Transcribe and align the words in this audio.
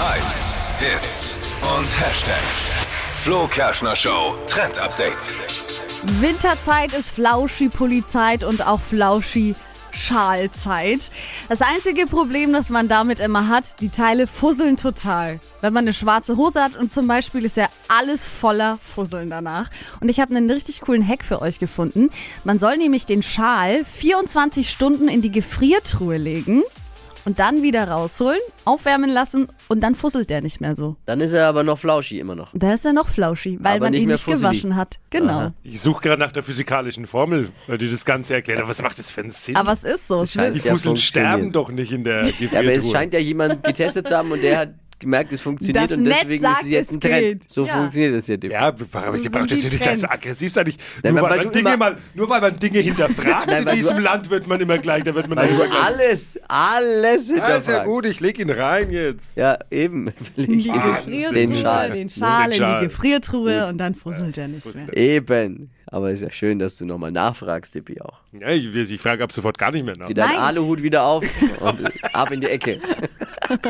Hypes, 0.00 0.54
Hits 0.78 1.36
und 1.76 1.84
Hashtags. 2.00 2.70
Flo 3.22 3.46
Kerschner 3.46 3.94
Show 3.94 4.38
Trend 4.46 4.78
Update. 4.78 5.34
Winterzeit 6.22 6.94
ist 6.94 7.10
Flauschi-Polizeit 7.10 8.42
und 8.42 8.66
auch 8.66 8.80
Flauschi. 8.80 9.54
Schalzeit. 9.92 11.00
Das 11.50 11.60
einzige 11.60 12.06
Problem, 12.06 12.54
das 12.54 12.70
man 12.70 12.88
damit 12.88 13.20
immer 13.20 13.48
hat, 13.48 13.78
die 13.82 13.90
Teile 13.90 14.26
fusseln 14.26 14.78
total. 14.78 15.38
Wenn 15.60 15.74
man 15.74 15.84
eine 15.84 15.92
schwarze 15.92 16.38
Hose 16.38 16.62
hat 16.62 16.76
und 16.76 16.90
zum 16.90 17.06
Beispiel 17.06 17.44
ist 17.44 17.58
ja 17.58 17.68
alles 17.88 18.26
voller 18.26 18.78
Fusseln 18.82 19.28
danach. 19.28 19.68
Und 20.00 20.08
ich 20.08 20.18
habe 20.18 20.34
einen 20.34 20.50
richtig 20.50 20.80
coolen 20.80 21.06
Hack 21.06 21.24
für 21.24 21.42
euch 21.42 21.58
gefunden. 21.58 22.08
Man 22.44 22.58
soll 22.58 22.78
nämlich 22.78 23.04
den 23.04 23.22
Schal 23.22 23.84
24 23.84 24.70
Stunden 24.70 25.08
in 25.08 25.20
die 25.20 25.32
Gefriertruhe 25.32 26.16
legen 26.16 26.62
und 27.24 27.38
dann 27.38 27.62
wieder 27.62 27.88
rausholen, 27.88 28.40
aufwärmen 28.64 29.10
lassen 29.10 29.48
und 29.68 29.80
dann 29.80 29.94
fusselt 29.94 30.30
der 30.30 30.40
nicht 30.40 30.60
mehr 30.60 30.74
so. 30.76 30.96
Dann 31.06 31.20
ist 31.20 31.32
er 31.32 31.46
aber 31.48 31.62
noch 31.62 31.78
flauschi 31.78 32.18
immer 32.18 32.34
noch. 32.34 32.50
Da 32.54 32.72
ist 32.74 32.84
er 32.86 32.92
noch 32.92 33.08
flauschi, 33.08 33.58
weil 33.60 33.76
Aber 33.76 33.86
man 33.86 33.92
nicht 33.92 34.02
ihn 34.02 34.08
nicht 34.08 34.22
fusselig. 34.24 34.42
gewaschen 34.62 34.76
hat. 34.76 34.98
Genau. 35.10 35.32
Aha. 35.32 35.54
Ich 35.62 35.80
suche 35.80 36.02
gerade 36.02 36.20
nach 36.20 36.32
der 36.32 36.42
physikalischen 36.42 37.06
Formel, 37.06 37.50
weil 37.66 37.78
die 37.78 37.90
das 37.90 38.04
Ganze 38.04 38.34
erklärt. 38.34 38.58
Aber 38.60 38.68
was 38.68 38.80
macht 38.82 38.98
das 38.98 39.10
für 39.10 39.20
einen 39.22 39.30
Sinn? 39.30 39.56
Aber 39.56 39.72
es 39.72 39.84
ist 39.84 40.06
so. 40.08 40.22
Es 40.22 40.32
scheint 40.32 40.54
die 40.56 40.60
Fusseln 40.60 40.96
sterben 40.96 41.52
doch 41.52 41.70
nicht 41.70 41.92
in 41.92 42.04
der 42.04 42.22
Ja, 42.24 42.28
aber 42.28 42.32
es 42.32 42.38
Gefriertruhe. 42.40 42.92
scheint 42.92 43.14
ja 43.14 43.20
jemand 43.20 43.62
getestet 43.64 44.08
zu 44.08 44.16
haben 44.16 44.30
und 44.32 44.42
der 44.42 44.58
hat 44.58 44.68
gemerkt, 45.00 45.32
es 45.32 45.40
funktioniert 45.40 45.90
Das 45.90 45.96
und 45.98 46.04
Netz 46.04 46.18
deswegen 46.22 46.42
sagt, 46.42 46.60
ist 46.60 46.64
es 46.66 46.70
jetzt 46.70 46.86
es 46.88 46.92
ein 46.96 47.00
Trend. 47.00 47.20
geht. 47.40 47.50
So 47.50 47.66
Ja. 47.66 47.76
funktioniert 47.78 48.14
es 48.14 48.26
ja. 48.28 48.36
Ja, 48.42 48.60
aber 48.60 48.78
So 49.18 49.30
braucht 49.30 49.50
jetzt 49.50 49.64
nicht 49.72 49.98
so 50.00 50.06
aggressiv 50.06 50.52
sein. 50.52 50.66
Ich, 50.68 50.76
Nein, 51.02 51.14
nur, 51.14 51.22
weil 51.22 51.30
weil 51.30 51.44
man 51.44 51.52
Dinge 51.52 51.76
mal, 51.76 51.96
nur 52.14 52.28
weil 52.28 52.40
man 52.40 52.58
Dinge 52.58 52.78
hinterfragt 52.78 53.46
Nein, 53.48 53.66
in 53.66 53.74
diesem 53.74 53.98
Land, 53.98 54.30
wird 54.30 54.46
man 54.46 54.60
immer 54.60 54.78
gleich, 54.78 55.02
da 55.02 55.14
wird 55.14 55.28
man 55.28 55.36
dann 55.38 55.48
immer 55.48 55.66
gleich. 55.66 55.82
alles, 55.84 56.38
alles 56.48 57.22
ist 57.22 57.30
ja 57.30 57.46
hinterfragst. 57.46 57.84
gut, 57.86 58.04
ich 58.06 58.20
leg 58.20 58.38
ihn 58.38 58.50
rein 58.50 58.90
jetzt. 58.92 59.36
Ja, 59.36 59.58
eben. 59.70 60.12
in 60.36 60.58
die. 60.58 60.70
Gefriertruhe, 60.70 61.32
Den 61.34 61.54
Schal. 61.54 61.90
den 61.90 62.08
Schal 62.08 62.52
in 62.52 62.64
die 62.80 62.86
Gefriertruhe 62.86 63.66
und 63.66 63.78
dann 63.78 63.94
fusselt 63.94 64.38
er 64.38 64.48
nicht 64.48 64.74
mehr. 64.74 64.96
Eben. 64.96 65.70
Aber 65.92 66.12
ist 66.12 66.22
ja 66.22 66.30
schön, 66.30 66.60
dass 66.60 66.78
du 66.78 66.84
nochmal 66.84 67.10
nachfragst, 67.10 67.74
Dippi 67.74 68.00
auch. 68.00 68.20
Ja, 68.32 68.50
ich, 68.50 68.72
ich 68.72 69.00
frage 69.00 69.24
ab 69.24 69.32
sofort 69.32 69.58
gar 69.58 69.72
nicht 69.72 69.84
mehr 69.84 69.96
nach. 69.96 70.06
Zieh 70.06 70.14
deinen. 70.14 70.38
Aluhut 70.38 70.84
wieder 70.84 71.04
auf 71.04 71.24
und 71.58 72.14
ab 72.14 72.30
in 72.30 72.40
die 72.40 72.46
Ecke. 72.46 72.80